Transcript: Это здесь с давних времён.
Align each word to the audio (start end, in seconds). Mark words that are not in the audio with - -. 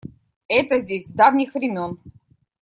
Это 0.47 0.79
здесь 0.79 1.05
с 1.09 1.11
давних 1.11 1.53
времён. 1.53 1.99